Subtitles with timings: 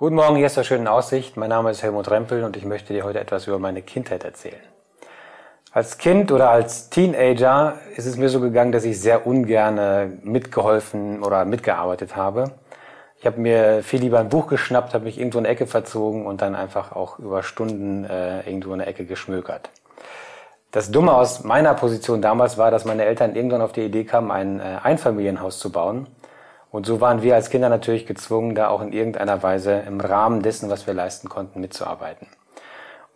[0.00, 1.36] Guten Morgen, hier ist der schönen Aussicht.
[1.36, 4.62] Mein Name ist Helmut Rempel und ich möchte dir heute etwas über meine Kindheit erzählen.
[5.72, 11.22] Als Kind oder als Teenager ist es mir so gegangen, dass ich sehr ungern mitgeholfen
[11.22, 12.52] oder mitgearbeitet habe.
[13.18, 16.24] Ich habe mir viel lieber ein Buch geschnappt, habe mich irgendwo in eine Ecke verzogen
[16.24, 19.68] und dann einfach auch über Stunden äh, irgendwo in der Ecke geschmökert.
[20.70, 24.30] Das Dumme aus meiner Position damals war, dass meine Eltern irgendwann auf die Idee kamen,
[24.30, 26.06] ein äh, Einfamilienhaus zu bauen
[26.70, 30.42] und so waren wir als Kinder natürlich gezwungen, da auch in irgendeiner Weise im Rahmen
[30.42, 32.28] dessen, was wir leisten konnten, mitzuarbeiten.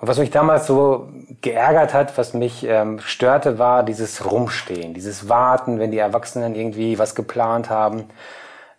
[0.00, 1.08] Und was mich damals so
[1.42, 6.98] geärgert hat, was mich ähm, störte, war dieses Rumstehen, dieses Warten, wenn die Erwachsenen irgendwie
[6.98, 8.04] was geplant haben,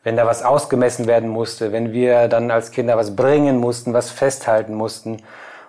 [0.04, 4.10] wenn da was ausgemessen werden musste, wenn wir dann als Kinder was bringen mussten, was
[4.10, 5.18] festhalten mussten.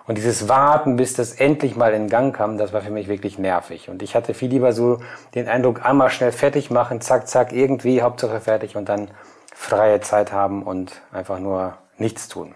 [0.05, 3.39] Und dieses Warten, bis das endlich mal in Gang kam, das war für mich wirklich
[3.39, 3.89] nervig.
[3.89, 4.99] Und ich hatte viel lieber so
[5.33, 9.09] den Eindruck, einmal schnell fertig machen, zack, zack, irgendwie, Hauptsache fertig und dann
[9.55, 12.53] freie Zeit haben und einfach nur nichts tun.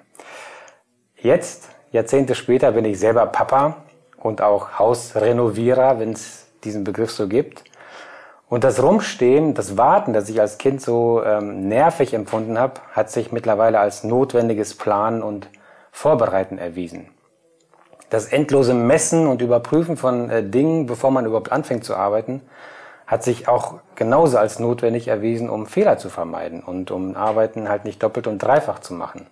[1.15, 3.77] Jetzt, Jahrzehnte später, bin ich selber Papa
[4.17, 7.63] und auch Hausrenovierer, wenn es diesen Begriff so gibt.
[8.50, 13.09] Und das Rumstehen, das Warten, das ich als Kind so ähm, nervig empfunden habe, hat
[13.09, 15.50] sich mittlerweile als notwendiges Planen und
[15.91, 17.09] Vorbereiten erwiesen
[18.09, 22.41] das endlose Messen und Überprüfen von äh, Dingen, bevor man überhaupt anfängt zu arbeiten,
[23.05, 27.85] hat sich auch genauso als notwendig erwiesen, um Fehler zu vermeiden und um Arbeiten halt
[27.85, 29.28] nicht doppelt und dreifach zu machen.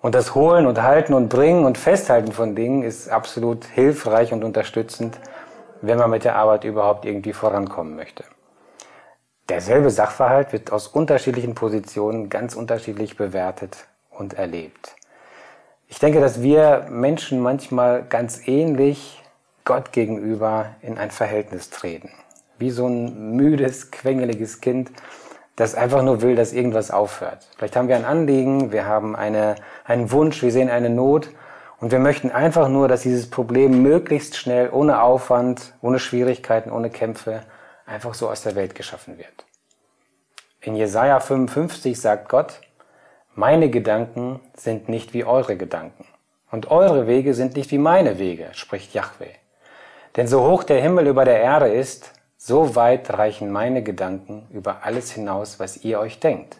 [0.00, 4.42] Und das Holen und Halten und Bringen und Festhalten von Dingen ist absolut hilfreich und
[4.42, 5.18] unterstützend,
[5.80, 8.24] wenn man mit der Arbeit überhaupt irgendwie vorankommen möchte.
[9.48, 13.76] Derselbe Sachverhalt wird aus unterschiedlichen Positionen ganz unterschiedlich bewertet
[14.10, 14.96] und erlebt.
[15.92, 19.22] Ich denke, dass wir Menschen manchmal ganz ähnlich
[19.66, 22.08] Gott gegenüber in ein Verhältnis treten.
[22.58, 24.90] Wie so ein müdes, quengeliges Kind,
[25.54, 27.46] das einfach nur will, dass irgendwas aufhört.
[27.58, 31.28] Vielleicht haben wir ein Anliegen, wir haben eine, einen Wunsch, wir sehen eine Not
[31.78, 36.88] und wir möchten einfach nur, dass dieses Problem möglichst schnell, ohne Aufwand, ohne Schwierigkeiten, ohne
[36.88, 37.42] Kämpfe,
[37.84, 39.44] einfach so aus der Welt geschaffen wird.
[40.62, 42.62] In Jesaja 55 sagt Gott,
[43.34, 46.06] meine Gedanken sind nicht wie eure Gedanken.
[46.50, 49.32] Und eure Wege sind nicht wie meine Wege, spricht Yahweh.
[50.16, 54.80] Denn so hoch der Himmel über der Erde ist, so weit reichen meine Gedanken über
[54.82, 56.56] alles hinaus, was ihr euch denkt.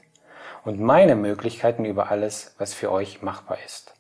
[0.64, 3.92] Und meine Möglichkeiten über alles, was für euch machbar ist.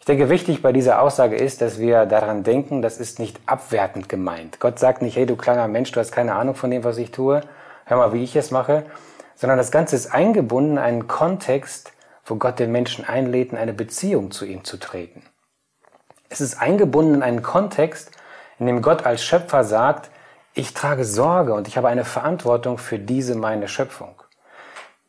[0.00, 4.08] Ich denke, wichtig bei dieser Aussage ist, dass wir daran denken, das ist nicht abwertend
[4.08, 4.60] gemeint.
[4.60, 7.12] Gott sagt nicht, hey du kleiner Mensch, du hast keine Ahnung von dem, was ich
[7.12, 7.42] tue,
[7.84, 8.84] hör mal, wie ich es mache,
[9.38, 11.92] sondern das Ganze ist eingebunden in einen Kontext,
[12.26, 15.22] wo Gott den Menschen einlädt, in eine Beziehung zu ihm zu treten.
[16.28, 18.10] Es ist eingebunden in einen Kontext,
[18.58, 20.10] in dem Gott als Schöpfer sagt,
[20.54, 24.20] ich trage Sorge und ich habe eine Verantwortung für diese meine Schöpfung.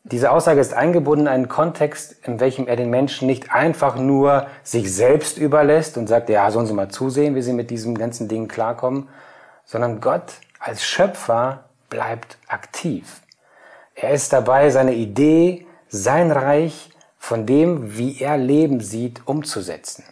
[0.04, 4.46] Diese Aussage ist eingebunden in einen Kontext, in welchem er den Menschen nicht einfach nur
[4.62, 8.28] sich selbst überlässt und sagt, ja, sollen sie mal zusehen, wie sie mit diesem ganzen
[8.28, 9.08] Ding klarkommen,
[9.64, 13.20] sondern Gott als Schöpfer bleibt aktiv.
[14.02, 16.88] Er ist dabei, seine Idee, sein Reich
[17.18, 20.04] von dem, wie er Leben sieht, umzusetzen.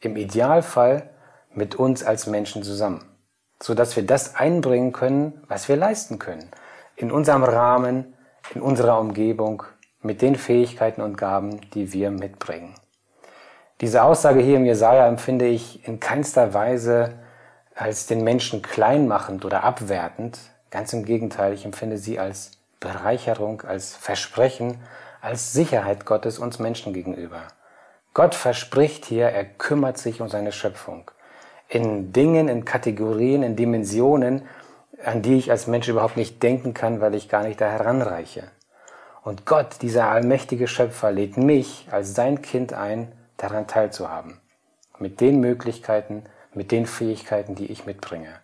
[0.00, 1.08] Im Idealfall
[1.54, 3.02] mit uns als Menschen zusammen,
[3.62, 6.50] so dass wir das einbringen können, was wir leisten können.
[6.96, 8.14] In unserem Rahmen,
[8.54, 9.62] in unserer Umgebung,
[10.02, 12.74] mit den Fähigkeiten und Gaben, die wir mitbringen.
[13.80, 17.14] Diese Aussage hier im Jesaja empfinde ich in keinster Weise
[17.74, 20.38] als den Menschen kleinmachend oder abwertend.
[20.70, 24.80] Ganz im Gegenteil, ich empfinde sie als Bereicherung, als Versprechen,
[25.20, 27.42] als Sicherheit Gottes uns Menschen gegenüber.
[28.14, 31.10] Gott verspricht hier, er kümmert sich um seine Schöpfung.
[31.68, 34.48] In Dingen, in Kategorien, in Dimensionen,
[35.04, 38.50] an die ich als Mensch überhaupt nicht denken kann, weil ich gar nicht da heranreiche.
[39.22, 44.40] Und Gott, dieser allmächtige Schöpfer, lädt mich als sein Kind ein, daran teilzuhaben.
[44.98, 48.34] Mit den Möglichkeiten, mit den Fähigkeiten, die ich mitbringe.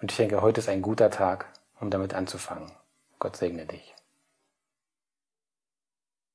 [0.00, 1.46] Und ich denke, heute ist ein guter Tag,
[1.80, 2.70] um damit anzufangen.
[3.18, 3.95] Gott segne dich.